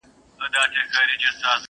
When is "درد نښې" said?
0.53-1.01